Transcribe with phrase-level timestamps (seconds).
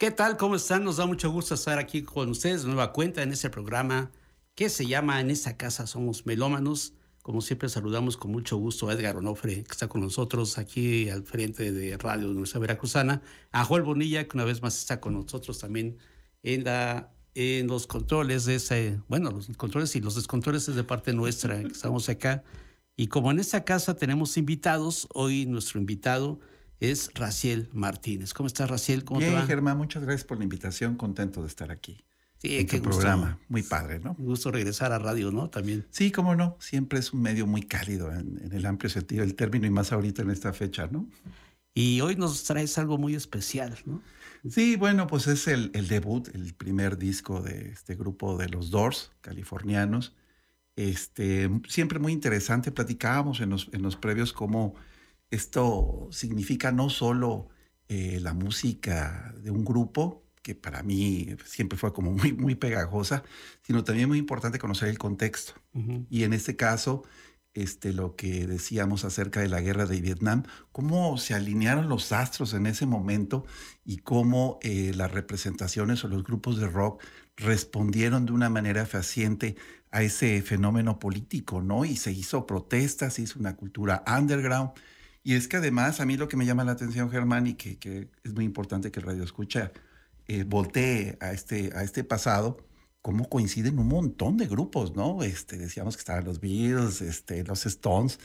[0.00, 0.38] ¿Qué tal?
[0.38, 0.82] ¿Cómo están?
[0.82, 4.10] Nos da mucho gusto estar aquí con ustedes de nueva cuenta en este programa
[4.54, 6.94] que se llama En esta casa somos melómanos.
[7.20, 11.22] Como siempre saludamos con mucho gusto a Edgar Onofre, que está con nosotros aquí al
[11.24, 13.20] frente de Radio Universidad Veracruzana,
[13.52, 15.98] a Joel Bonilla, que una vez más está con nosotros también
[16.42, 20.84] en, la, en los controles de ese, bueno, los controles y los descontroles es de
[20.84, 22.42] parte nuestra, que estamos acá.
[22.96, 26.40] Y como en esta casa tenemos invitados, hoy nuestro invitado
[26.80, 28.32] es Raciel Martínez.
[28.32, 29.04] ¿Cómo estás, Raciel?
[29.04, 30.96] ¿Cómo Bien, Germán, muchas gracias por la invitación.
[30.96, 32.04] Contento de estar aquí.
[32.38, 33.38] Sí, en tu programa.
[33.48, 34.16] Muy padre, ¿no?
[34.18, 35.50] Un gusto regresar a radio, ¿no?
[35.50, 35.86] También.
[35.90, 36.56] Sí, cómo no.
[36.58, 40.22] Siempre es un medio muy cálido en, el amplio sentido del término y más ahorita
[40.22, 41.06] en esta fecha, ¿no?
[41.74, 44.02] Y hoy nos traes algo muy especial, ¿no?
[44.48, 49.12] Sí, bueno, pues es el, debut, el primer disco de este grupo de los Doors,
[49.20, 50.14] californianos.
[50.76, 52.72] Este, siempre muy interesante.
[52.72, 54.76] Platicábamos en los, en los previos cómo
[55.30, 57.48] esto significa no solo
[57.88, 63.22] eh, la música de un grupo, que para mí siempre fue como muy, muy pegajosa,
[63.62, 65.54] sino también muy importante conocer el contexto.
[66.08, 67.02] Y en este caso,
[67.54, 72.54] este, lo que decíamos acerca de la guerra de Vietnam, cómo se alinearon los astros
[72.54, 73.44] en ese momento
[73.84, 77.02] y cómo eh, las representaciones o los grupos de rock
[77.36, 79.56] respondieron de una manera fehaciente
[79.90, 81.84] a ese fenómeno político, ¿no?
[81.84, 84.70] Y se hizo protestas, se hizo una cultura underground
[85.22, 88.08] y es que además a mí lo que me llama la atención, Germán, y que,
[88.24, 89.72] es muy importante que el radio escucha
[90.28, 92.58] eh, voltee a este, a este pasado,
[93.02, 95.22] cómo coinciden un montón de grupos, ¿no?
[95.22, 98.18] Este, decíamos que estaban los Beatles, este, los Stones,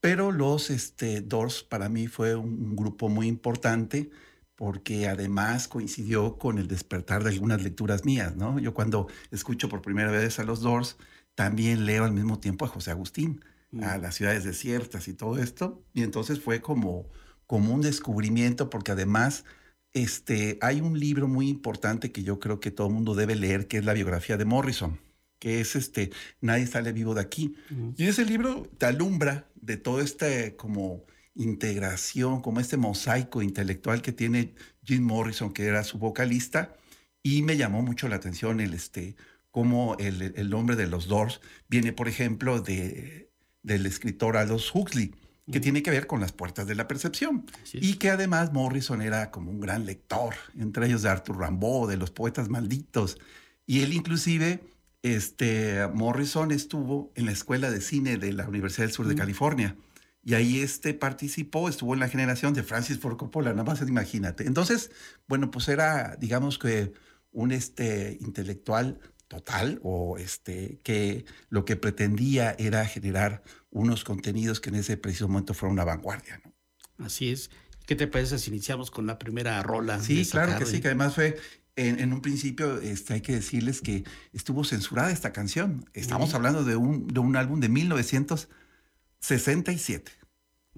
[0.00, 4.10] pero los este, Doors para mí fue un, grupo muy importante
[4.56, 8.58] porque además coincidió con el despertar de algunas lecturas mías, ¿no?
[8.58, 10.96] Yo cuando escucho por primera vez a los Doors,
[11.34, 13.40] también leo al mismo tiempo a José Agustín
[13.82, 15.84] a las ciudades desiertas y todo esto.
[15.92, 17.08] Y entonces fue como,
[17.46, 19.44] como un descubrimiento, porque además
[19.92, 23.68] este, hay un libro muy importante que yo creo que todo el mundo debe leer,
[23.68, 25.00] que es la biografía de Morrison,
[25.38, 27.56] que es este, Nadie sale vivo de aquí.
[27.96, 31.04] Y ese libro te alumbra de toda esta como
[31.34, 36.76] integración, como este mosaico intelectual que tiene Jim Morrison, que era su vocalista,
[37.22, 39.16] y me llamó mucho la atención el, este,
[39.50, 43.27] cómo el, el nombre de los Doors viene, por ejemplo, de
[43.68, 45.14] del escritor Aldous Huxley,
[45.50, 47.46] que tiene que ver con las puertas de la percepción.
[47.72, 51.96] Y que además Morrison era como un gran lector, entre ellos de Arthur Rimbaud, de
[51.96, 53.18] los poetas malditos.
[53.64, 54.60] Y él inclusive,
[55.02, 59.76] este, Morrison estuvo en la Escuela de Cine de la Universidad del Sur de California.
[60.22, 64.46] Y ahí este participó, estuvo en la generación de Francis Ford Coppola, nada más imagínate.
[64.46, 64.90] Entonces,
[65.26, 66.92] bueno, pues era, digamos que
[67.32, 74.70] un este, intelectual total o este, que lo que pretendía era generar unos contenidos que
[74.70, 76.40] en ese preciso momento fueron una vanguardia.
[76.44, 77.04] ¿no?
[77.04, 77.50] Así es.
[77.86, 80.02] ¿Qué te parece si iniciamos con la primera rola?
[80.02, 81.38] Sí, claro que sí, que además fue,
[81.78, 85.88] en, un principio este, hay que decirles que estuvo censurada esta canción.
[85.94, 90.12] Estamos hablando de un, de un álbum de 1967.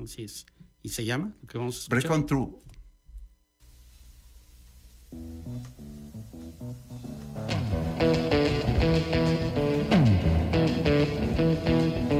[0.02, 0.46] Así es.
[0.82, 1.34] ¿Y se llama?
[1.48, 2.48] ¿Qué vamos a Break on True.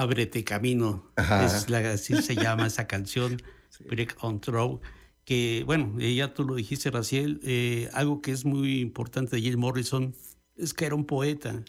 [0.00, 1.10] Ábrete camino.
[1.16, 3.42] Es la, así se llama esa canción,
[3.90, 4.80] Break on Throw.
[5.24, 9.42] Que, bueno, eh, ya tú lo dijiste, Raciel, eh, algo que es muy importante de
[9.42, 10.14] Jim Morrison
[10.56, 11.62] es que era un poeta.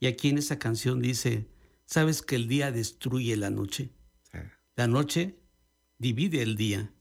[0.00, 1.48] Y aquí en esa canción dice,
[1.84, 3.90] ¿sabes que el día destruye la noche?
[4.76, 5.36] La noche
[5.98, 6.92] divide el día.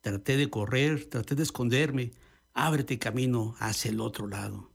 [0.00, 2.12] Traté de correr, traté de esconderme.
[2.54, 4.70] Ábrete camino hacia el otro lado.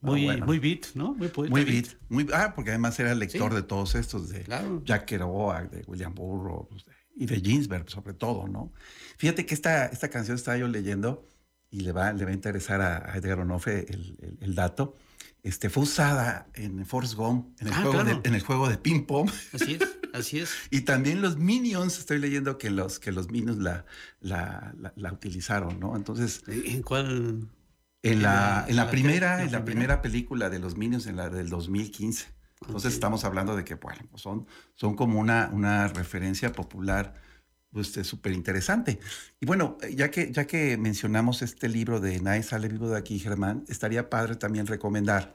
[0.00, 1.14] Muy, muy beat, ¿no?
[1.14, 1.30] Muy.
[1.48, 1.86] Muy beat.
[2.08, 4.44] Muy, ah, porque además era el lector de todos estos, de
[4.84, 6.84] Jack Kerouac, de William Burroughs
[7.16, 8.72] y de Ginsberg, sobre todo, ¿no?
[9.16, 11.26] Fíjate que esta, esta canción estaba yo leyendo
[11.70, 14.96] y le va, le va a interesar a, Edgar Onofre el, el, dato.
[15.42, 18.78] Este, fue usada en Forrest Gump, en el, ah, juego, de, en el juego de
[18.78, 19.30] ping pong.
[19.52, 20.50] Así es, así es.
[20.70, 23.84] y también los Minions, estoy leyendo que los, que los Minions la,
[24.20, 25.96] la, la utilizaron, ¿no?
[25.96, 26.42] Entonces...
[26.46, 27.48] ¿En cuál?
[28.02, 31.48] En la, en la, primera, en la primera película de los Minions, en la del
[31.48, 32.26] 2015.
[32.62, 37.14] Entonces estamos hablando de que, bueno, son, son como una, una referencia popular
[37.82, 38.98] súper pues, interesante.
[39.40, 43.18] Y bueno, ya que, ya que mencionamos este libro de Nadie sale vivo de aquí,
[43.18, 45.34] Germán, estaría padre también recomendar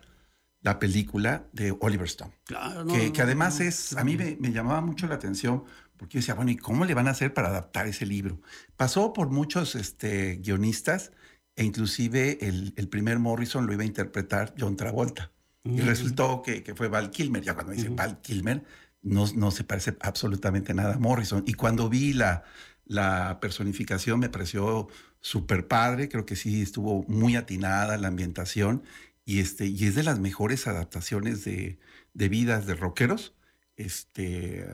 [0.61, 2.33] la película de Oliver Stone.
[2.45, 5.65] Claro, que, que, además es, a mí me, me, llamaba mucho la atención
[5.97, 8.41] porque yo decía, bueno, ¿y cómo le van a hacer para adaptar ese libro?
[8.77, 11.11] Pasó por muchos este, guionistas
[11.55, 15.31] e inclusive el, el, primer Morrison lo iba a interpretar John Travolta.
[15.65, 17.41] Y resultó que, que, fue Val Kilmer.
[17.41, 18.63] Ya cuando dice Val Kilmer,
[19.01, 21.43] no, no se parece absolutamente nada a Morrison.
[21.47, 22.43] Y cuando vi la,
[22.85, 24.89] la personificación me pareció
[25.21, 28.83] súper padre, creo que sí estuvo muy atinada la ambientación
[29.25, 31.79] y, este, y es de las mejores adaptaciones de,
[32.13, 33.33] de vidas de rockeros
[33.77, 34.67] este,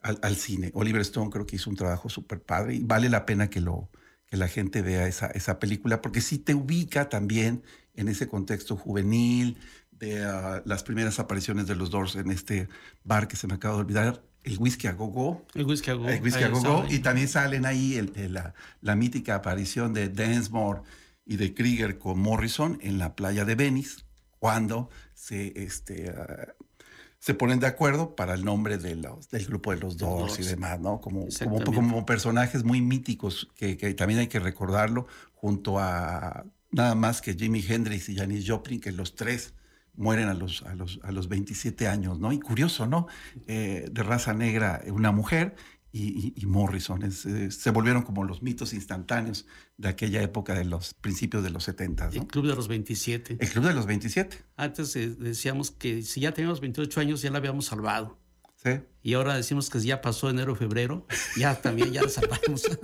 [0.00, 0.70] al, al, cine.
[0.74, 3.90] Oliver Stone creo que hizo un trabajo súper padre y vale la pena que lo,
[4.34, 7.62] que la gente vea esa, esa película, porque sí te ubica también
[7.94, 9.58] en ese contexto juvenil,
[9.92, 12.68] de ah, las primeras apariciones de los Doors en este
[13.04, 16.08] bar que se me acaba de olvidar, el Whisky a Go El Whisky a Go
[16.08, 20.82] El Whisky a Go Y también salen ahí el, la, la, mítica aparición de Densmore
[21.24, 24.02] y de Krieger con Morrison en la playa de Venice,
[24.40, 26.54] cuando se este, ah,
[27.24, 30.42] se ponen de acuerdo para el nombre de los, del grupo de los Doors y
[30.42, 31.00] demás, ¿no?
[31.00, 36.94] Como, como, como, personajes muy míticos que, que, también hay que recordarlo, junto a nada
[36.94, 39.54] más que Jimi Hendrix y Janis Joplin, que los tres
[39.96, 42.30] mueren a los, a los, a los 27 años, ¿no?
[42.30, 43.06] Y curioso, ¿no?
[43.46, 45.56] Eh, de raza negra, una mujer,
[45.96, 47.00] y, Morrison.
[47.12, 49.46] se volvieron como los mitos instantáneos
[49.76, 52.08] de aquella época de los principios de los 70.
[52.08, 53.36] El Club de los 27.
[53.38, 54.44] El Club de los 27.
[54.56, 58.18] Antes eh, decíamos que si ya teníamos 28 años ya la habíamos salvado.
[58.56, 58.80] Sí.
[59.02, 62.64] Y ahora decimos que ya pasó enero, febrero, ya también ya la salvamos.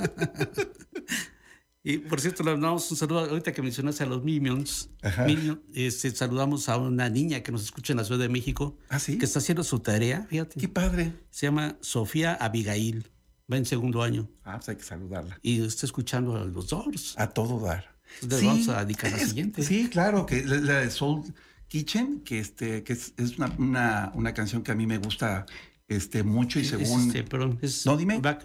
[1.83, 4.91] Y por cierto, le damos un saludo, ahorita que mencionaste a los Minions,
[5.27, 8.99] Minions este, saludamos a una niña que nos escucha en la Ciudad de México, ¿Ah,
[8.99, 9.17] sí?
[9.17, 10.61] que está haciendo su tarea, fíjate.
[10.61, 11.15] Qué padre.
[11.31, 13.11] Se llama Sofía Abigail,
[13.51, 14.29] va en segundo año.
[14.45, 15.39] Ah, pues hay que saludarla.
[15.41, 17.15] Y está escuchando a los Doors.
[17.17, 17.97] A todo dar.
[18.21, 19.63] Entonces vamos a dedicar a la siguiente.
[19.63, 21.33] Sí, claro, que la de Soul
[21.69, 25.47] Kitchen, que, este, que es, una, una, una, canción que a mí me gusta
[25.89, 27.07] este, mucho y según...
[27.07, 28.19] Este, perdón, es no, dime.
[28.19, 28.45] Back.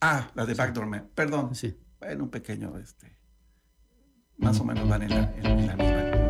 [0.00, 1.54] Ah, la de Backdoorman, perdón.
[1.54, 3.16] Sí bueno, un pequeño, este,
[4.38, 6.29] más o menos van en la, en la misma.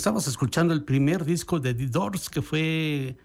[0.00, 3.18] Estamos escuchando el primer disco de The Doors que fue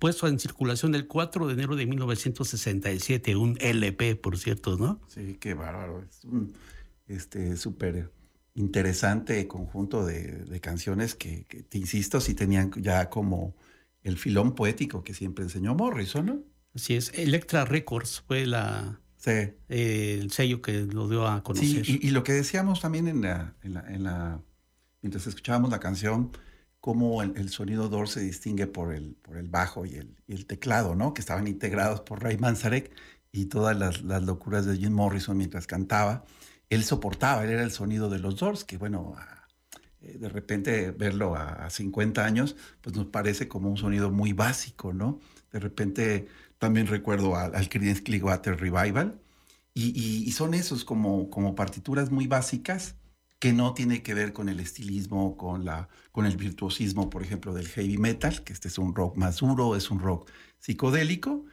[0.00, 5.00] puesto en circulación el 4 de enero de 1967, un LP, por cierto, ¿no?
[5.06, 6.02] Sí, qué bárbaro.
[6.02, 6.54] Es un
[7.06, 8.10] este súper
[8.56, 13.54] interesante conjunto de, canciones que, te insisto, sí tenían ya como
[14.02, 16.42] el filón poético que siempre enseñó Morrison, ¿no?
[16.74, 17.12] Así es.
[17.14, 21.84] Electra Records fue la, eh, el sello que lo dio a conocer.
[21.84, 24.42] Sí, y, lo que decíamos también en la, en la
[25.02, 26.30] mientras escuchábamos la canción,
[26.80, 30.94] cómo el, sonido Dor se distingue por el, por el bajo y el, el, teclado,
[30.94, 31.14] ¿no?
[31.14, 32.92] Que estaban integrados por Ray Manzarek
[33.32, 36.24] y todas las, las, locuras de Jim Morrison mientras cantaba.
[36.70, 39.16] Él soportaba, él era el sonido de los Doors, que bueno,
[40.00, 44.92] eh, de repente verlo a, 50 años, pues nos parece como un sonido muy básico,
[44.92, 45.20] ¿no?
[45.52, 46.28] De repente
[46.58, 49.20] también recuerdo al, al Creedence Clearwater Revival,
[49.74, 52.96] y, y, y, son esos como, como partituras muy básicas,
[53.38, 57.54] que no tiene que ver con el estilismo, con, la, con el virtuosismo, por ejemplo,
[57.54, 60.28] del heavy metal, que este es un rock más duro, es un rock
[60.58, 61.44] psicodélico,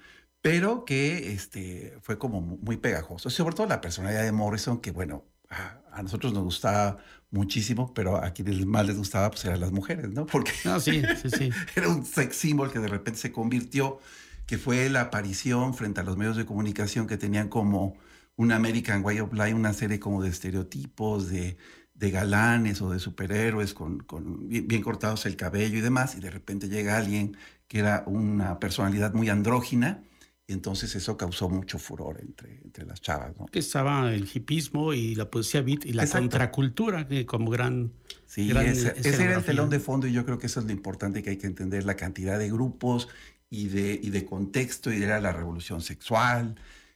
[0.41, 3.29] pero que este, fue como muy pegajoso.
[3.29, 6.97] Sobre todo la personalidad de Morrison, que bueno, a, nosotros nos gustaba
[7.29, 10.25] muchísimo, pero a quienes más les gustaba pues eran las mujeres, ¿no?
[10.25, 11.49] Porque ah, sí, sí, sí.
[11.75, 13.99] era un sex symbol que de repente se convirtió,
[14.47, 17.95] que fue la aparición frente a los medios de comunicación que tenían como
[18.37, 21.57] un American Way of Life, una serie como de estereotipos, de,
[21.93, 26.29] de galanes o de superhéroes con, con bien, cortados el cabello y demás, y de
[26.29, 27.37] repente llega alguien
[27.67, 30.03] que era una personalidad muy andrógina,
[30.47, 33.35] y entonces eso causó mucho furor entre, entre las chavas.
[33.35, 33.47] ¿no?
[33.47, 37.93] Que estaba el hipismo y la poesía beat y la contracultura que como gran...
[38.27, 41.23] Sí, ese, era el telón de fondo y yo creo que eso es lo importante
[41.23, 43.07] que hay que entender, la cantidad de grupos
[43.49, 46.55] y de, y de contexto, y era la revolución sexual,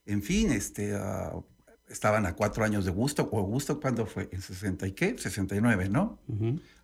[0.09, 1.33] en fin, este, ah,
[1.89, 5.89] estaban a cuatro años de Gusto, o Gusto cuando fue, en 60 y qué, 69,
[5.89, 6.19] ¿no?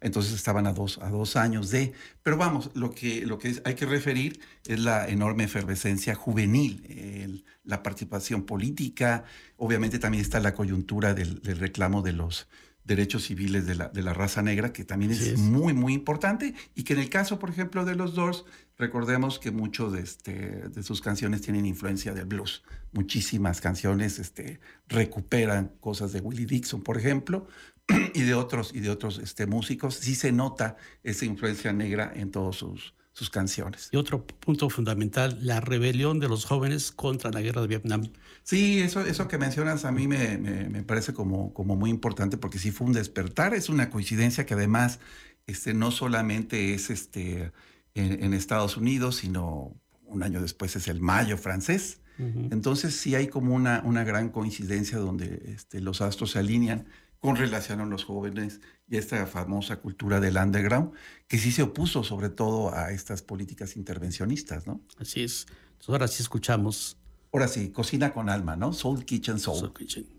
[0.01, 3.75] Entonces estaban a dos, a dos años de, pero vamos, lo que, lo que hay
[3.75, 9.23] que referir es la enorme efervescencia juvenil, la participación política,
[9.57, 12.47] obviamente también está la coyuntura del, reclamo de los
[12.85, 16.53] derechos civiles de la, de la raza negra, que también es, es, muy, muy importante,
[16.75, 18.45] y que en el caso, por ejemplo, de los Doors,
[18.77, 20.33] Recordemos que muchos de, este,
[20.67, 22.63] de sus canciones tienen influencia del blues.
[22.91, 27.47] Muchísimas canciones este, recuperan cosas de Willie Dixon, por ejemplo,
[28.13, 29.95] y de otros, y de otros este, músicos.
[29.95, 33.87] Sí se nota esa influencia negra en todas sus, sus canciones.
[33.93, 38.09] Y otro punto fundamental, la rebelión de los jóvenes contra la guerra de Vietnam.
[38.43, 42.59] Sí, eso, eso que mencionas a mí me, me, parece como, como muy importante porque
[42.59, 44.99] sí fue un despertar, es una coincidencia que además
[45.47, 47.53] este, no solamente es este,
[47.93, 52.01] en, Estados Unidos, sino un año después es el mayo francés.
[52.17, 56.85] Entonces sí hay como una, una gran coincidencia donde este, los astros se alinean
[57.25, 60.91] con relación a los jóvenes y a esta famosa cultura del underground,
[61.27, 64.81] que sí se opuso sobre todo a estas políticas intervencionistas, ¿no?
[64.99, 65.47] Así es.
[65.87, 66.97] ahora sí escuchamos.
[67.33, 68.73] Ahora sí, cocina con alma, ¿no?
[68.73, 69.57] Soul Kitchen Soul.
[69.57, 70.14] Soul Kitchen.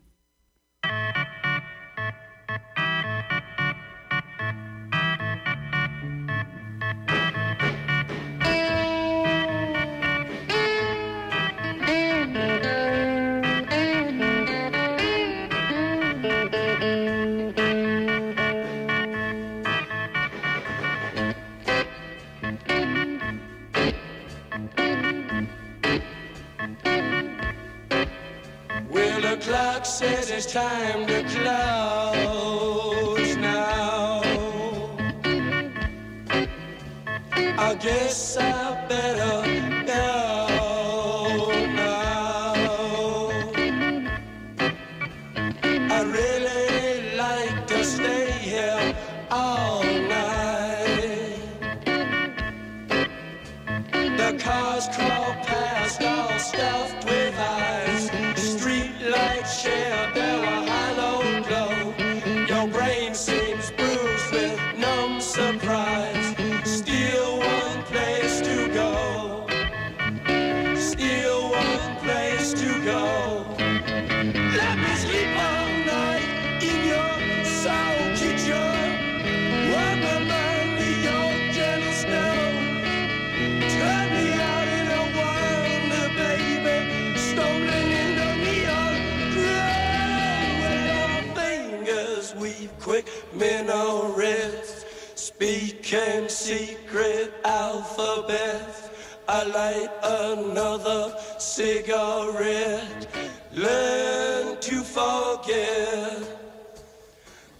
[95.86, 98.90] became secret alphabet.
[99.28, 103.06] I light another cigarette.
[103.54, 106.18] Learn to forget.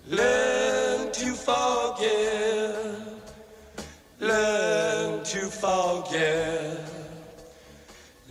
[0.09, 2.75] Learn to forget.
[4.19, 6.81] Learn to forget.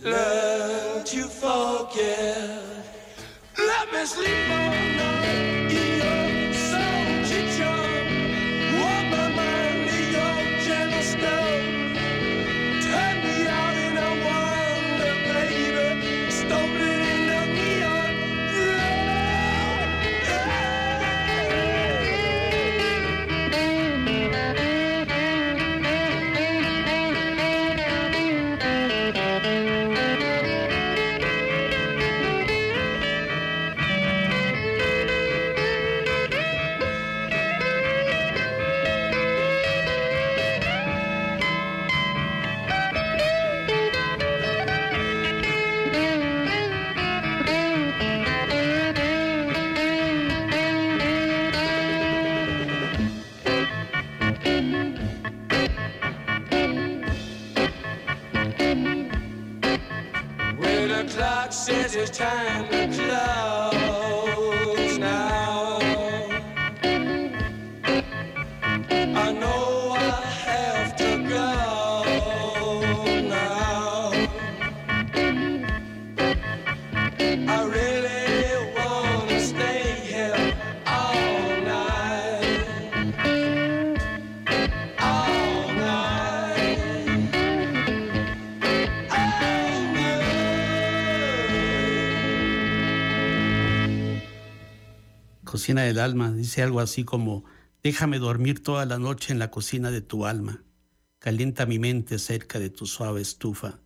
[0.02, 2.62] Learn to forget.
[3.56, 5.55] Let me sleep all night.
[62.20, 62.85] On
[95.86, 97.44] cocina del alma, dice algo así como,
[97.82, 100.64] déjame dormir toda la noche en la cocina de tu alma,
[101.18, 103.78] calienta mi mente cerca de tu suave estufa,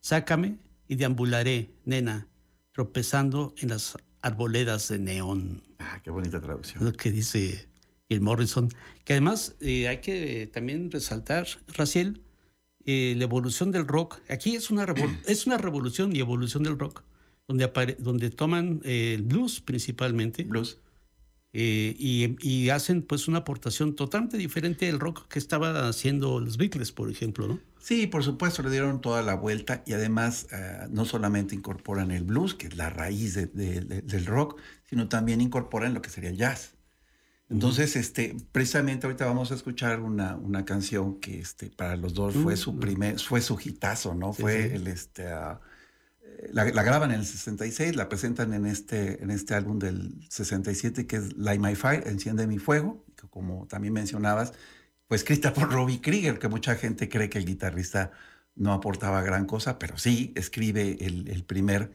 [0.00, 2.28] sácame y deambularé, nena,
[2.72, 5.62] tropezando en las arboledas de neón.
[5.78, 6.84] Ah, qué bonita traducción.
[6.84, 7.68] Lo que dice
[8.08, 8.68] el Morrison,
[9.04, 12.20] que además eh, hay que también resaltar, Raciel,
[12.84, 14.20] eh, la evolución del rock.
[14.28, 14.84] Aquí es una,
[15.26, 17.02] es una revolución y evolución del rock,
[17.48, 20.44] donde, donde toman eh, el blues principalmente.
[20.44, 20.78] Blues.
[21.58, 26.92] Eh, y, hacen pues una aportación totalmente diferente del rock que estaban haciendo los Beatles,
[26.92, 27.58] por ejemplo, ¿no?
[27.80, 32.24] Sí, por supuesto, le dieron toda la vuelta y además eh, no solamente incorporan el
[32.24, 36.74] blues, que es la raíz del rock, sino también incorporan lo que sería el jazz.
[37.48, 42.34] Entonces, este, precisamente ahorita vamos a escuchar una, una canción que este, para los dos
[42.34, 44.34] fue su primer, fue su hitazo, ¿no?
[44.34, 45.24] fue el este,
[46.52, 51.16] la, graban en el 66, la presentan en este, en este álbum del 67 que
[51.16, 54.52] es Light My Fire, Enciende mi Fuego, que como también mencionabas,
[55.08, 58.10] fue escrita por Robbie Krieger, que mucha gente cree que el guitarrista
[58.54, 61.92] no aportaba gran cosa, pero sí escribe el, el primer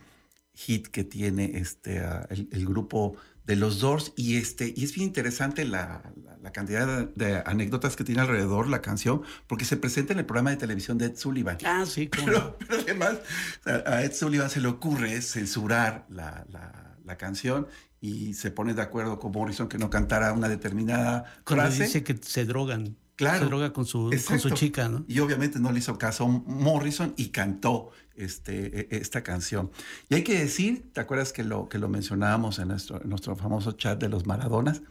[0.54, 5.08] hit que tiene este, ah, el, grupo de los Doors y, este, y es bien
[5.08, 6.04] interesante la,
[6.42, 10.52] la, cantidad de, anécdotas que tiene alrededor la canción porque se presenta en el programa
[10.52, 11.58] de televisión de Ed Sullivan.
[11.66, 13.20] Ah, sí, pero, pero, además
[13.66, 17.68] a Ed Sullivan se le ocurre censurar la, la, canción
[18.00, 21.84] y se pone de acuerdo con Morrison que no cantara una determinada frase.
[21.84, 22.96] dice que se drogan.
[23.18, 23.40] Claro.
[23.40, 25.04] Se droga con su, con su chica, ¿no?
[25.10, 29.72] Y obviamente no le hizo caso Morrison y cantó este, e, esta canción.
[30.10, 33.74] Y hay que decir, ¿te acuerdas que lo, que lo mencionábamos en nuestro, nuestro famoso
[33.74, 34.82] chat de los Maradonas?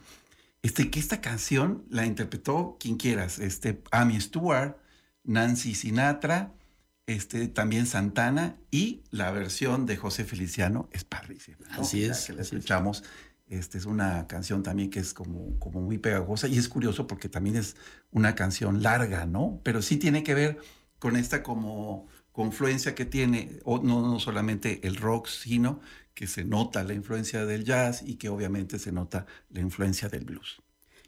[0.63, 4.77] Este, que esta canción la interpretó quien quieras, este, Amy Stewart,
[5.23, 6.53] Nancy Sinatra,
[7.07, 11.57] este, también Santana y la versión de José Feliciano es padrísima.
[11.71, 12.27] Así es.
[12.27, 13.03] que la escuchamos.
[13.47, 17.27] Este es una canción también que es como, como muy pegajosa y es curioso porque
[17.27, 17.75] también es
[18.11, 19.59] una canción larga, ¿no?
[19.63, 20.59] Pero sí tiene que ver
[20.99, 25.79] con esta como confluencia que tiene, o no, no solamente el rock, sino
[26.13, 30.25] que se nota la influencia del jazz y que obviamente se nota la influencia del
[30.25, 30.61] blues.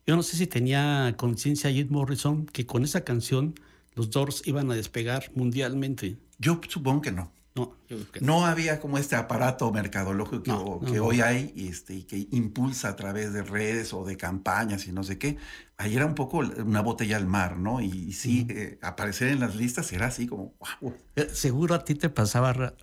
[0.06, 3.56] Yo no sé si tenía conciencia Jim Morrison que con esa canción
[3.94, 6.18] los Doors iban a despegar mundialmente.
[6.40, 7.32] Yo supongo que no.
[7.56, 7.78] No,
[8.20, 8.46] no.
[8.48, 13.32] había como este aparato mercadológico que, hoy hay y, este, y que impulsa a través
[13.32, 15.38] de redes o de campañas y no sé qué.
[15.78, 17.80] Ahí era un poco una botella al mar, ¿no?
[17.80, 20.96] Y, sí, eh, aparecer en las listas era así como, wow.
[21.16, 22.74] Eh, seguro a ti te pasaba,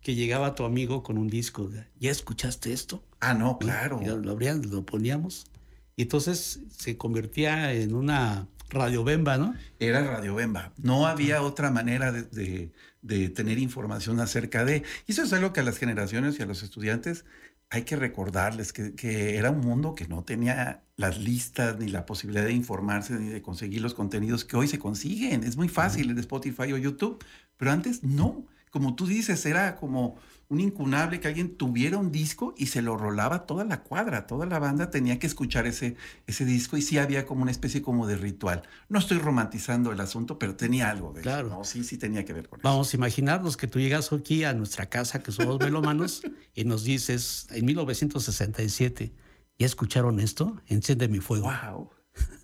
[0.00, 1.70] que llegaba tu amigo con un disco.
[2.00, 3.04] ¿Ya escuchaste esto?
[3.20, 4.00] Ah, no, claro.
[4.04, 5.46] lo, abrían, lo poníamos.
[5.94, 9.54] Y entonces se convertía en una Radio Bemba, ¿no?
[9.78, 10.72] Era Radio Bemba.
[10.76, 12.72] No había otra manera de,
[13.02, 14.82] tener información acerca de...
[15.06, 17.24] Y eso es algo que a las generaciones y a los estudiantes
[17.72, 22.44] hay que recordarles, que, era un mundo que no tenía las listas, ni la posibilidad
[22.44, 25.42] de informarse, ni de conseguir los contenidos que hoy se consiguen.
[25.42, 27.24] Es muy fácil en Spotify o YouTube,
[27.56, 28.46] pero antes no.
[28.70, 30.16] como tú dices, era como
[30.52, 34.44] un incunable que alguien tuviera un disco y se lo rolaba toda la cuadra, toda
[34.44, 38.06] la banda tenía que escuchar ese, ese disco y sí había como una especie como
[38.06, 38.62] de ritual.
[38.90, 41.46] No estoy romantizando el asunto, pero tenía algo de claro.
[41.48, 41.56] eso.
[41.56, 42.68] No, sí, sí tenía que ver con eso.
[42.68, 46.20] Vamos a imaginarnos que tú llegas aquí a nuestra casa, que somos melómanos,
[46.54, 49.14] y nos dices, en 1967,
[49.58, 50.60] ¿ya escucharon esto?
[50.66, 51.50] Enciende mi fuego.
[51.50, 51.90] ¡Wow!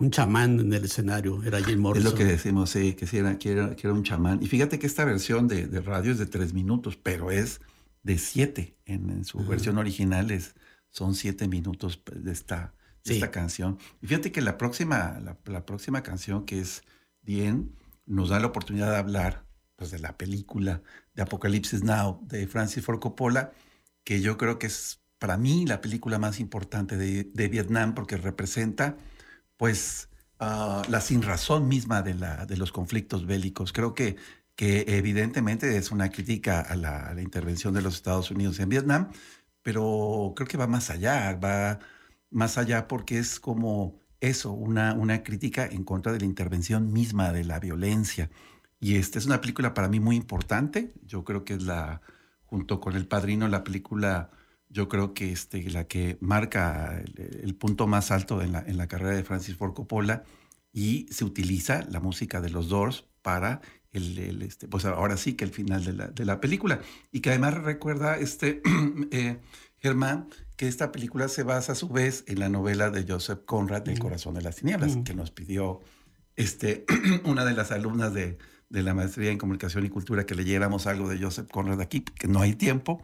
[0.09, 2.07] un chamán en el escenario, era Jim Morrison.
[2.07, 4.41] Es lo que decimos, sí, que, sí era, que, era, que era un chamán.
[4.41, 7.61] Y fíjate que esta versión de, de, radio es de tres minutos, pero es
[8.01, 8.75] de siete.
[8.85, 10.55] En, en su versión original es,
[10.89, 12.73] son siete minutos de esta,
[13.05, 13.77] de esta canción.
[14.01, 16.81] Y fíjate que la próxima, la, la próxima canción, que es
[17.21, 17.75] Bien,
[18.07, 19.45] nos da la oportunidad de hablar
[19.75, 20.81] pues, de la película
[21.13, 23.51] de Apocalipsis Now de Francis Ford Coppola,
[24.03, 28.17] que yo creo que es para mí la película más importante de, de Vietnam porque
[28.17, 28.97] representa
[29.59, 30.07] pues
[30.39, 33.73] uh, la sinrazón misma de, la, de los conflictos bélicos.
[33.73, 34.15] Creo que,
[34.55, 38.69] que evidentemente es una crítica a la, a la, intervención de los Estados Unidos en
[38.69, 39.09] Vietnam,
[39.61, 41.79] pero creo que va más allá, va
[42.31, 47.33] más allá porque es como eso, una, una crítica en contra de la intervención misma
[47.33, 48.29] de la violencia.
[48.79, 50.93] Y esta es una película para mí muy importante.
[51.03, 52.01] Yo creo que es la,
[52.45, 54.31] junto con El Padrino, la película,
[54.69, 58.77] yo creo que este, la que marca el, el punto más alto en la, en
[58.77, 60.23] la, carrera de Francis Ford Coppola.
[60.71, 65.33] Y se utiliza la música de los Doors para el, el este, pues ahora sí
[65.33, 66.81] que el final de la, de la película.
[67.11, 68.61] Y que además recuerda este
[69.11, 69.39] eh,
[69.79, 73.87] Germán que esta película se basa a su vez en la novela de Joseph Conrad,
[73.87, 75.79] El corazón de las tinieblas, que nos pidió
[76.35, 76.85] este,
[77.23, 78.37] una de las alumnas de,
[78.69, 82.27] de, la maestría en comunicación y cultura que leyéramos algo de Joseph Conrad aquí, que
[82.27, 83.01] no hay tiempo.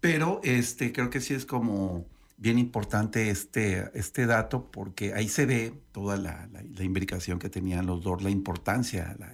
[0.00, 2.06] Pero este, creo que sí es como
[2.36, 7.50] bien importante este, este dato porque ahí se ve toda la, la, la imbricación que
[7.50, 9.32] tenían los dos, la importancia la,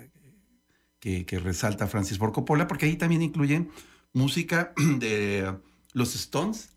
[1.04, 3.68] que, que, resalta Francis Ford Coppola, porque ahí también incluyen
[4.14, 5.54] música de
[5.92, 6.70] los Stones,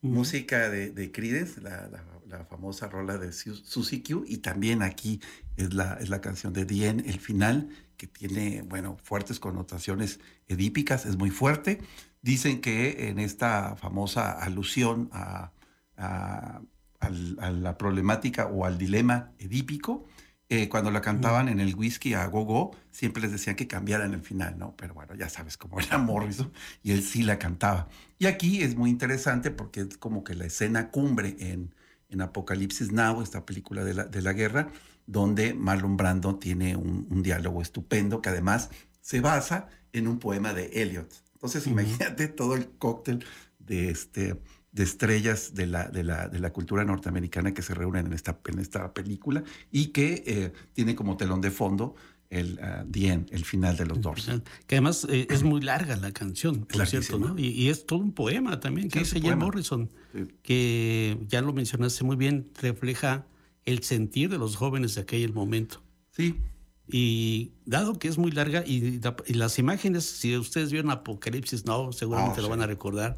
[0.00, 0.10] uh -huh.
[0.10, 5.20] música de, de Creedence, la, la, la, famosa rola de Susie Q, y también aquí
[5.58, 11.04] es la, es la canción de Dien, el final, que tiene, bueno, fuertes connotaciones edípicas,
[11.04, 11.80] es muy fuerte.
[12.24, 15.52] Dicen que en esta famosa alusión a,
[15.98, 16.62] a,
[16.98, 20.06] a, a la problemática o al dilema edípico,
[20.48, 24.14] eh, cuando la cantaban en el whisky a gogo, -go, siempre les decían que cambiaran
[24.14, 24.74] el final, ¿no?
[24.74, 26.50] Pero bueno, ya sabes cómo era Morrison
[26.82, 27.88] y él sí la cantaba.
[28.18, 31.74] Y aquí es muy interesante porque es como que la escena cumbre en,
[32.08, 34.68] en Apocalipsis Now, esta película de la, de la guerra,
[35.06, 38.70] donde Marlon Brando tiene un, un, diálogo estupendo que además
[39.02, 41.23] se basa en un poema de Eliot.
[41.44, 41.72] Entonces, uh -huh.
[41.72, 43.24] imagínate todo el cóctel
[43.58, 44.40] de este
[44.72, 48.40] de estrellas de la, de la, de la cultura norteamericana que se reúnen en esta,
[48.46, 51.94] en esta película y que eh, tiene como telón de fondo
[52.28, 54.28] el uh, The End, el final de los Doors.
[54.66, 57.38] Que además eh, es muy larga la canción, por cierto, ¿no?
[57.38, 60.26] Y, y, es todo un poema también que sí, dice Jim Morrison, sí.
[60.42, 63.26] que ya lo mencionaste muy bien, refleja
[63.64, 65.82] el sentir de los jóvenes de aquel momento.
[66.10, 66.40] Sí.
[66.86, 71.92] Y dado que es muy larga y, y las imágenes, si ustedes vieron Apocalipsis Now,
[71.92, 72.50] seguramente oh, lo sí.
[72.50, 73.16] van a recordar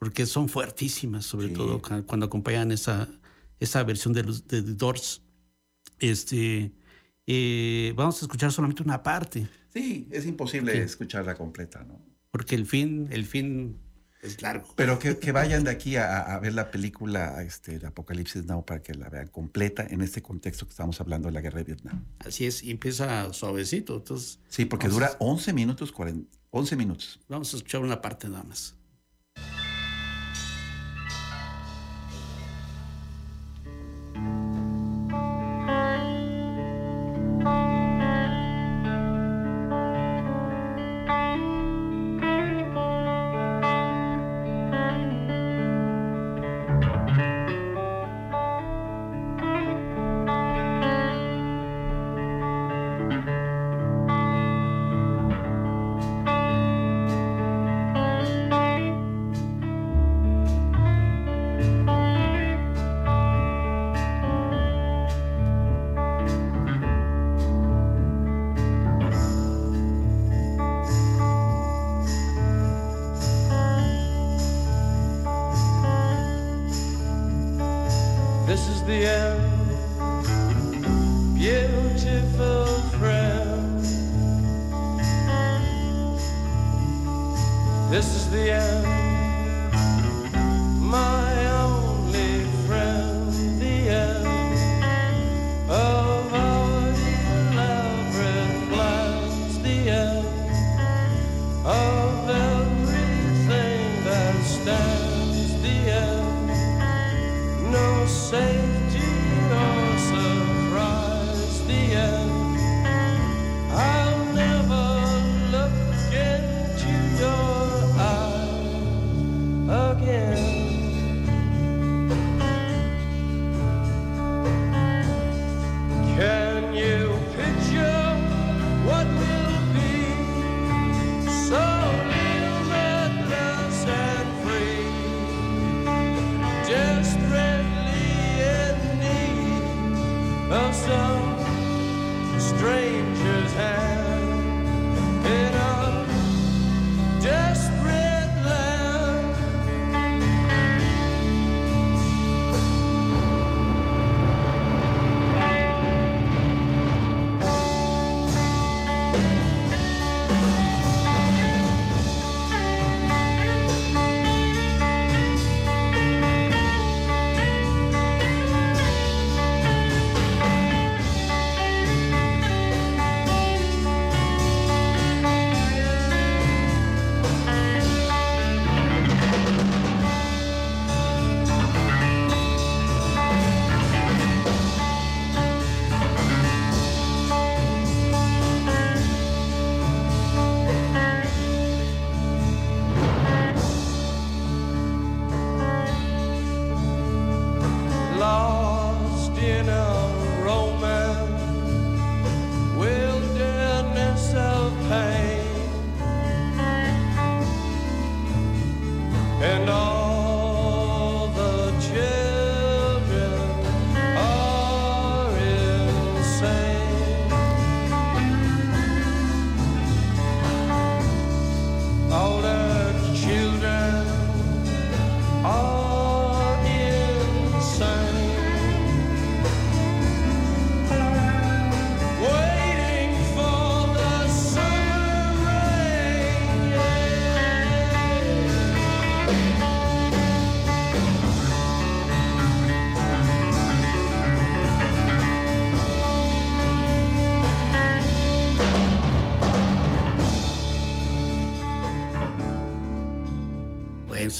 [0.00, 1.54] porque son fuertísimas, sobre sí.
[1.54, 3.06] todo cuando acompañan esa,
[3.60, 5.22] esa versión de, los, de The Doors.
[5.98, 6.72] Este,
[7.26, 9.46] eh, vamos a escuchar solamente una parte.
[9.72, 10.78] Sí, es imposible sí.
[10.78, 12.00] escucharla completa, ¿no?
[12.30, 13.76] Porque el fin, el fin
[14.22, 14.72] es largo.
[14.76, 18.64] Pero que, que vayan de aquí a, a, ver la película este, de Apocalipsis Now
[18.64, 21.64] para que la vean completa en este contexto que estamos hablando de la guerra de
[21.64, 22.04] Vietnam.
[22.18, 23.96] Así es, y empieza suavecito.
[23.96, 27.20] Entonces, sí, porque dura 11 minutos, 40, 11 minutos.
[27.28, 28.76] Vamos a escuchar una parte nada más.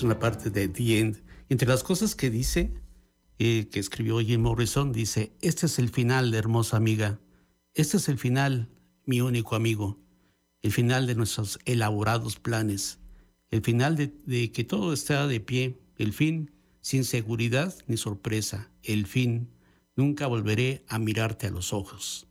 [0.01, 1.23] Es una parte de The End.
[1.51, 2.73] Entre las cosas que dice,
[3.39, 7.21] eh, que escribió Jim Morrison, dice, este es el final, hermosa amiga.
[7.75, 8.71] Este es el final,
[9.05, 10.01] mi único amigo.
[10.63, 12.99] El final de nuestros elaborados planes.
[13.51, 15.79] El final de, de que todo está de pie.
[15.99, 18.71] El fin, sin seguridad ni sorpresa.
[18.83, 19.51] El fin,
[19.97, 22.27] nunca volveré a mirarte a los ojos.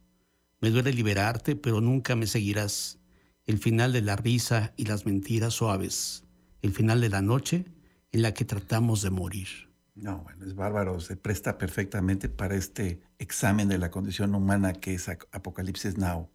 [0.59, 2.97] Me duele liberarte, pero nunca me seguirás.
[3.45, 6.23] El final de la risa y las mentiras suaves.
[6.61, 7.65] El final de la noche
[8.11, 9.47] en la que tratamos de morir.
[9.95, 14.93] No, bueno, es bárbaro, se presta perfectamente para este examen de la condición humana que
[14.93, 16.29] es Apocalipsis Now.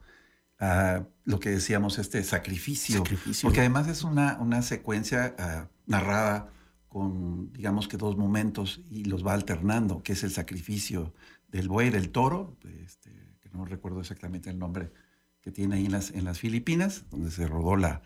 [0.60, 3.46] Ah, lo que decíamos, este sacrificio, Sacrificio.
[3.46, 6.52] porque además es una, una secuencia ah, narrada
[6.88, 11.12] con, digamos que dos momentos y los va alternando, que es el sacrificio
[11.48, 13.10] del buey, del toro, este,
[13.40, 14.92] que no recuerdo exactamente el nombre
[15.40, 18.02] que tiene ahí en las, en las Filipinas, donde se rodó la,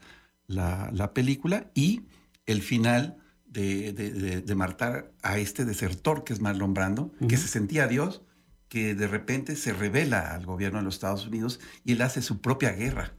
[0.48, 2.02] la, la película, y
[2.46, 7.36] el final de, de, de- de matar a este desertor que es Marlon Brando, que
[7.36, 8.22] se sentía Dios,
[8.68, 12.40] que de repente se revela al gobierno de los Estados Unidos y él hace su
[12.40, 13.14] propia guerra.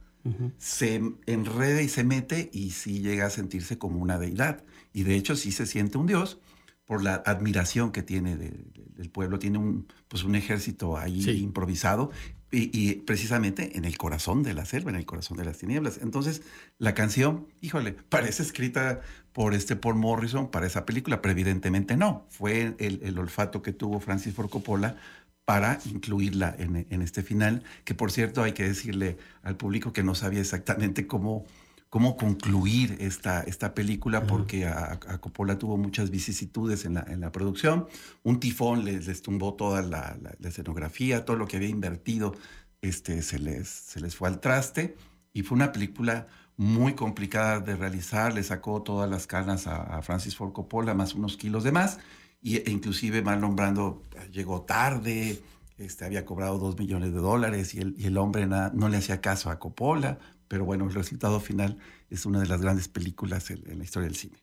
[0.58, 4.62] Se enreda y se mete y sí llega a sentirse como una deidad.
[4.92, 6.38] Y de hecho sí se siente un Dios
[6.84, 9.38] por la admiración que tiene de- de- del pueblo.
[9.38, 11.30] Tiene un, pues un ejército ahí Sí.
[11.42, 12.10] improvisado
[12.52, 15.98] y, precisamente en el corazón de la selva, en el corazón de las tinieblas.
[16.02, 16.42] Entonces,
[16.78, 19.00] la canción, híjole, parece escrita
[19.32, 22.26] por este Paul Morrison para esa película, pero evidentemente no.
[22.30, 24.96] Fue el, el olfato que tuvo Francis Ford Coppola
[25.44, 30.02] para incluirla en, en este final, que por cierto hay que decirle al público que
[30.02, 31.44] no sabía exactamente cómo,
[31.90, 37.20] cómo concluir esta, esta película, porque a, a Coppola tuvo muchas vicisitudes en la, en
[37.20, 37.86] la producción.
[38.22, 42.34] Un tifón les, les tumbó toda la, la- la escenografía, todo lo que había invertido
[42.80, 44.96] este, se, les, se les fue al traste.
[45.32, 46.26] Y fue una película
[46.56, 51.14] muy complicada de realizar, le sacó todas las canas a, a Francis Ford Coppola, más
[51.14, 51.98] unos kilos de más.
[52.42, 55.42] Y, e inclusive Marlon Brando llegó tarde,
[55.78, 58.96] este, había cobrado dos millones de dólares y el, y el hombre na- no le
[58.98, 60.18] hacía caso a Coppola,
[60.50, 61.78] pero bueno, el resultado final
[62.10, 64.36] es una de las grandes películas en, en la historia del cine.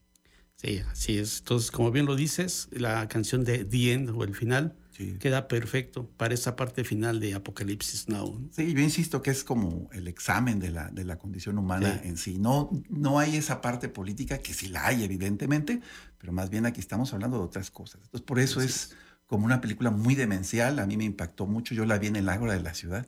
[0.56, 1.40] Sí, así es.
[1.40, 5.16] Entonces, como bien lo dices, la canción de The End o el final Sí.
[5.20, 8.40] queda perfecto para esa parte final de Apocalipsis Now.
[8.40, 8.50] ¿no?
[8.52, 12.08] Sí, yo insisto que es como el examen de la, de la condición humana Sí.
[12.10, 12.38] en sí.
[12.40, 15.82] No, no hay esa parte política, que sí la hay, evidentemente,
[16.18, 18.02] pero más bien aquí estamos hablando de otras cosas.
[18.06, 18.96] Entonces, por eso Así es
[19.28, 20.80] como una película muy demencial.
[20.80, 21.76] A mí me impactó mucho.
[21.76, 23.06] Yo la vi en el Ágora de la Ciudad.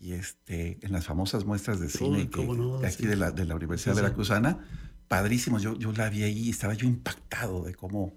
[0.00, 3.06] Y este, en las famosas muestras de cine que- cómo no, de aquí sí.
[3.06, 4.00] de la, de la Universidad Sí.
[4.00, 4.58] Veracruzana,
[5.08, 5.62] padrísimos.
[5.62, 8.14] Yo, yo la vi ahí y estaba yo impactado de cómo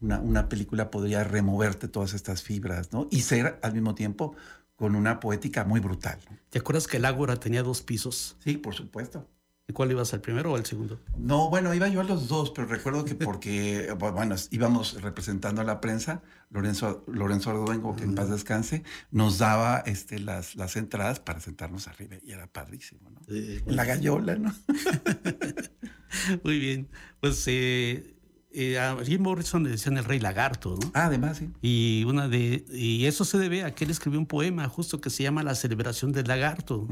[0.00, 3.08] una, una película podría removerte todas estas fibras, ¿no?
[3.10, 4.36] Y ser al mismo tiempo
[4.76, 6.18] con una poética muy brutal.
[6.50, 8.36] ¿Te acuerdas que el Ágora tenía dos pisos?
[8.40, 9.26] Sí, por supuesto.
[9.68, 11.00] ¿Y cuál ibas al primero o al segundo?
[11.16, 15.64] No, bueno, iba yo a los dos, pero recuerdo que porque, bueno, íbamos representando a
[15.64, 18.82] la prensa, Lorenzo, Lorenzo Arduengo, que en paz descanse,
[19.12, 23.20] nos daba este, las, las entradas para sentarnos arriba y era padrísimo, ¿no?
[23.66, 24.52] La gallola, ¿no?
[26.44, 26.88] Muy bien.
[27.20, 28.16] Pues eh,
[28.54, 30.90] eh, a Jim Morrison le decían el rey lagarto, ¿no?
[30.92, 31.50] Ah, además, sí.
[31.62, 35.08] Y, una de, y eso se debe a que él escribió un poema justo que
[35.08, 36.86] se llama La celebración del lagarto.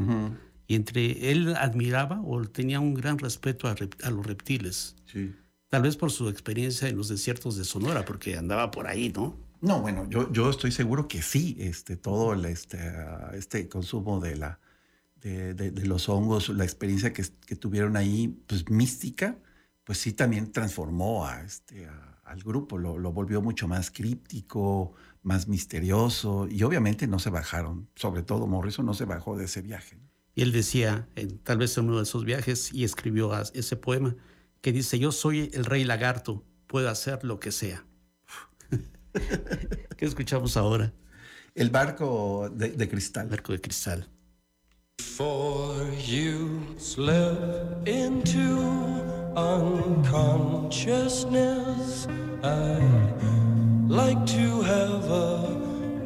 [0.71, 4.95] Y entre él admiraba o tenía un gran respeto a, rep- a los reptiles.
[5.07, 5.35] sí.
[5.69, 9.37] Tal vez por su experiencia en los desiertos de Sonora, porque andaba por ahí, ¿no?
[9.61, 12.79] No, bueno, yo, yo estoy seguro que sí, este, todo el, este,
[13.35, 14.61] este consumo de, la,
[15.21, 19.39] de, de- de los hongos, la experiencia que, que tuvieron ahí, pues mística,
[19.85, 24.93] pues sí también transformó a, este, a- al grupo, lo, lo volvió mucho más críptico,
[25.25, 29.63] más misterioso, y obviamente no se bajaron, sobre todo Morrison no se bajó de ese
[29.63, 29.97] viaje.
[29.97, 30.10] ¿no?
[30.35, 33.77] Y él decía, en- tal vez en uno de esos viajes, y escribió a- ese
[33.77, 34.15] poema,
[34.61, 37.85] que dice, yo soy el rey lagarto, puedo hacer lo que sea.
[39.97, 40.93] ¿Qué escuchamos ahora?
[41.55, 43.29] El barco de, de cristal.
[43.29, 44.09] Marco de cristal.
[44.99, 48.39] Before you slip into
[49.37, 52.07] unconsciousness.
[52.43, 55.05] I'd like to have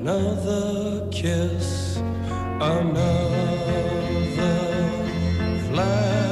[0.01, 1.99] another kiss,
[2.61, 4.04] another
[5.75, 6.24] love.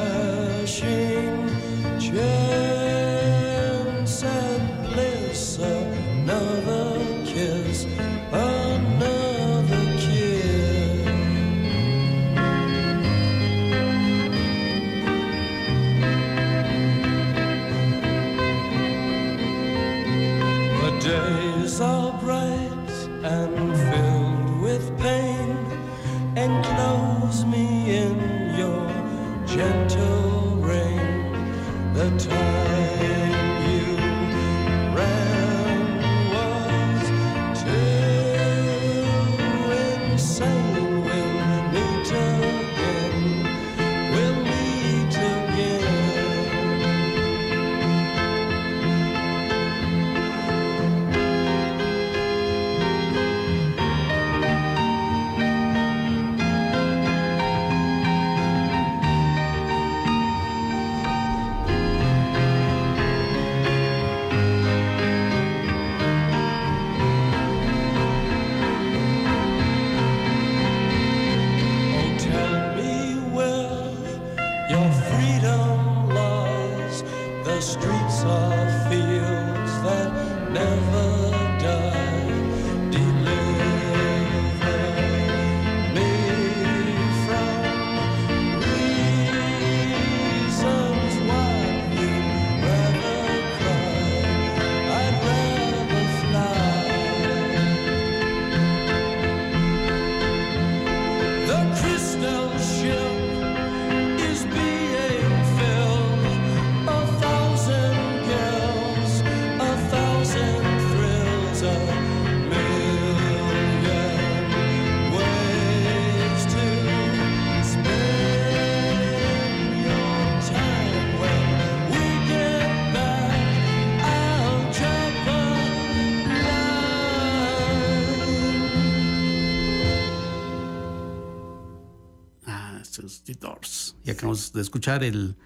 [134.53, 135.36] Acabamos de escuchar el,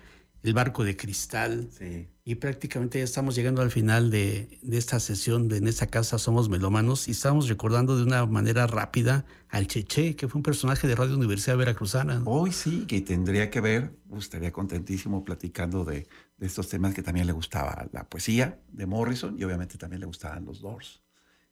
[0.42, 1.68] el barco de cristal.
[1.70, 2.08] Sí.
[2.24, 6.18] Y prácticamente ya estamos llegando al final de, de esta sesión de En esta casa
[6.18, 10.88] somos melómanos y estamos recordando de una manera rápida al Cheche, que fue un personaje
[10.88, 12.22] de Radio Universidad Veracruzana.
[12.24, 17.02] Hoy sí, que tendría que ver, uh, estaría contentísimo platicando de, de estos temas que
[17.02, 21.02] también le gustaba la poesía de Morrison y obviamente también le gustaban los Doors.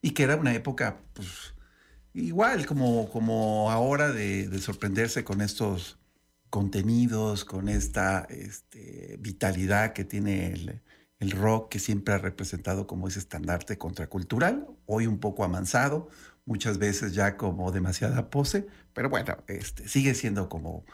[0.03, 1.55] Y que era una época, pues,
[2.15, 5.99] igual como, como ahora de, de sorprenderse con estos
[6.55, 10.83] contenidos, con esta este, vitalidad que tiene el,
[11.19, 16.09] el rock, que siempre ha representado como ese estandarte contracultural, hoy un poco amansado,
[16.45, 20.85] muchas veces ya como demasiada pose, pero bueno, este, sigue siendo como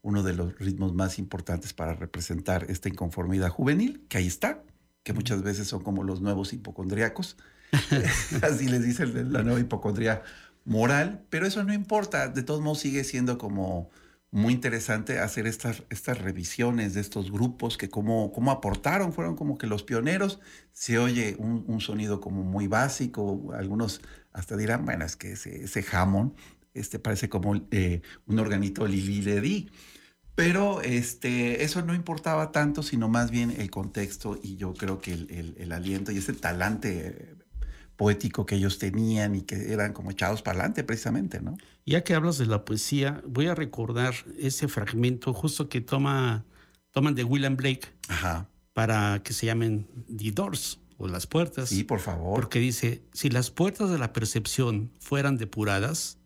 [0.00, 4.62] uno de los ritmos más importantes para representar esta inconformidad juvenil, que ahí está,
[5.02, 7.36] que muchas veces son como los nuevos hipocondriacos,
[8.40, 10.22] así les dice la nueva hipocondría
[10.64, 13.90] moral, pero eso no importa, de todos modos sigue siendo como
[14.32, 19.58] muy interesante hacer estas, estas revisiones de estos grupos que cómo, cómo aportaron, fueron como
[19.58, 20.40] que los pioneros.
[20.72, 24.00] Se oye un, un sonido como muy básico, algunos
[24.32, 26.32] hasta dirán, bueno, es que ese, ese Hammond
[26.74, 29.70] este, parece como eh, un organito Lili Ledi.
[30.36, 35.12] Pero este, eso no importaba tanto, sino más bien el contexto y yo creo que
[35.12, 37.34] el, el, el aliento y ese talante
[38.00, 41.58] poético que ellos tenían y que eran como echados para adelante precisamente, ¿no?
[41.84, 46.46] Ya que hablas de la poesía, voy a recordar ese fragmento justo que toma,
[46.92, 48.48] toman de William Blake Ajá.
[48.72, 49.86] para que se llamen
[50.16, 51.68] The Doors o las puertas.
[51.68, 52.40] Sí, por favor.
[52.40, 56.16] Porque dice, si las puertas de la percepción fueran depuradas,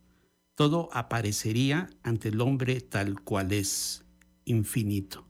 [0.54, 4.04] todo aparecería ante el hombre tal cual es,
[4.44, 5.26] infinito.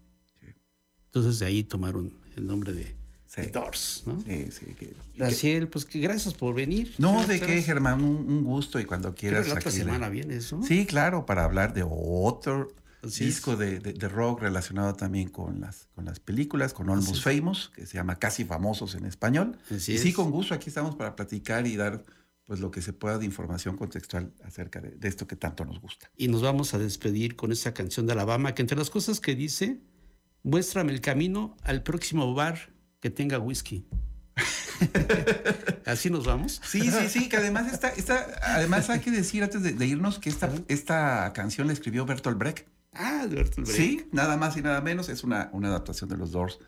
[1.07, 3.03] Entonces de ahí tomaron el nombre de
[3.35, 3.43] Sí.
[3.43, 4.21] The Doors, ¿no?
[4.23, 4.67] Sí, sí.
[4.79, 6.95] que- Graciel, pues que gracias por venir.
[6.99, 7.63] no, ¿de qué.
[7.63, 8.03] Germán?
[8.03, 9.43] Un, un gusto y cuando quieras.
[9.45, 10.63] que la otra aquí le- semana vienes, ¿no?
[10.63, 12.73] Sí, claro, para hablar de otro
[13.03, 17.23] Así disco de, de- de rock relacionado también con las, con las películas, con Almost.
[17.25, 19.59] Famous, que se llama Casi Famosos en español.
[19.71, 22.05] Así y sí, con gusto, aquí estamos para platicar y dar
[22.47, 25.81] pues lo que se pueda de información contextual acerca de, de esto que tanto nos
[25.81, 26.11] gusta.
[26.17, 29.35] Y nos vamos a despedir con esa canción de Alabama, que entre las cosas que
[29.35, 29.81] dice,
[30.43, 32.71] muéstrame el camino al próximo bar
[33.05, 33.87] que tenga whisky.
[35.85, 36.59] Así nos vamos.
[36.65, 40.19] Sí, sí, sí, que además esta, esta, además hay que decir antes de, de irnos
[40.19, 42.67] que esta, esta canción la escribió Bertolt Brecht.
[42.95, 43.77] Ah, Bertolt Brecht.
[43.77, 45.11] Sí, nada más y nada menos.
[45.11, 46.61] Es una, una adaptación de los Doors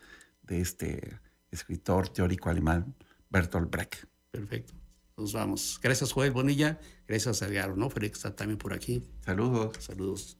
[0.43, 1.19] de este
[1.49, 2.93] escritor teórico alemán
[3.31, 4.05] Bertolt Brecht.
[4.29, 4.75] Perfecto.
[5.17, 5.79] Nos vamos.
[5.81, 6.79] Gracias, Joel Bonilla.
[7.07, 9.01] Gracias a Edgar Onofre, que está también por aquí.
[9.25, 9.75] Saludos.
[9.79, 10.37] Saludos.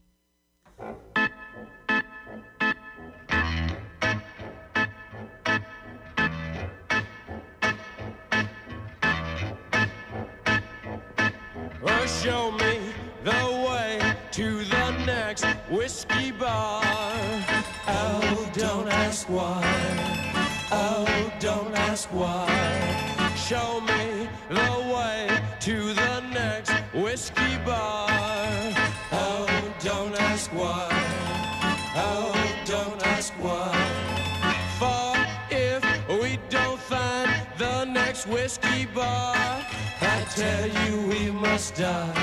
[12.27, 12.79] Show me
[13.23, 14.01] the way
[14.31, 16.83] to the next whiskey bar.
[17.87, 19.63] Oh, don't ask why.
[20.69, 22.45] Oh, don't ask why.
[23.47, 28.09] Show me the way to the next whiskey bar.
[29.13, 29.47] Oh,
[29.79, 30.89] don't ask why.
[31.95, 33.66] Oh, don't ask why.
[38.25, 39.35] Whiskey bar,
[40.01, 42.13] I tell you we must die.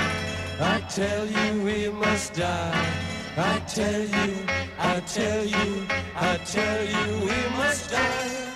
[0.59, 3.05] I tell you we must die.
[3.37, 4.35] I tell you,
[4.79, 8.54] I tell you, I tell you we must die.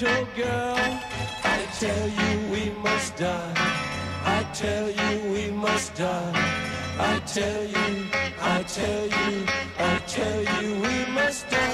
[0.00, 0.76] Little girl,
[1.44, 3.52] I tell you we must die.
[4.24, 6.32] I tell you we must die.
[6.98, 8.06] I tell you,
[8.40, 9.46] I tell you,
[9.78, 11.71] I tell you we must die.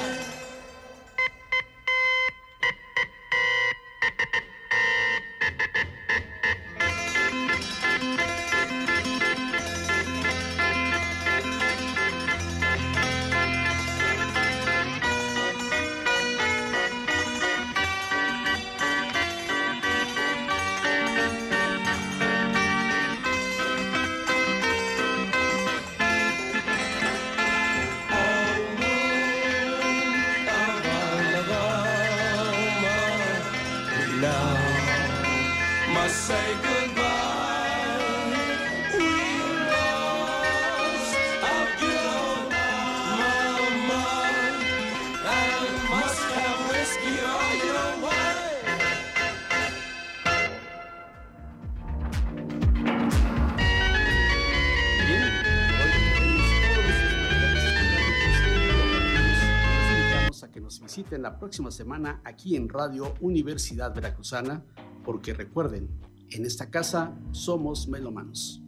[61.48, 64.62] Próxima semana aquí en Radio Universidad Veracruzana,
[65.02, 65.88] porque recuerden,
[66.28, 68.62] en esta casa somos melomanos.